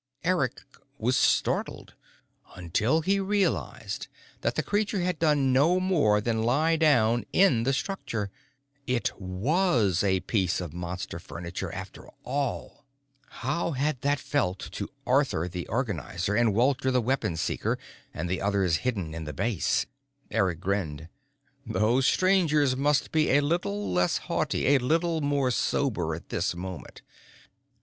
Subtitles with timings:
[0.23, 0.61] Eric
[0.97, 1.93] was startled
[2.55, 4.07] until he realized
[4.39, 8.31] that the creature had done no more than lie down in the structure.
[8.87, 12.83] It was a piece of Monster furniture, after all.
[13.27, 17.77] How had that felt to Arthur the Organizer and Walter the Weapon Seeker
[18.11, 19.85] and the others hidden in the base?
[20.31, 21.09] Eric grinned.
[21.63, 27.03] Those Strangers must be a little less haughty, a little more sober at this moment.